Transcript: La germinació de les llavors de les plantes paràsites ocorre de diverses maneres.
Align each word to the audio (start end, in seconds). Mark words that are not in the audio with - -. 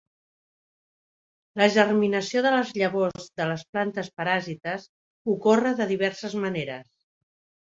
La 1.61 1.67
germinació 1.75 2.43
de 2.47 2.53
les 2.55 2.71
llavors 2.79 3.29
de 3.41 3.47
les 3.51 3.67
plantes 3.75 4.09
paràsites 4.23 4.89
ocorre 5.37 5.75
de 5.83 5.89
diverses 5.93 6.39
maneres. 6.47 6.91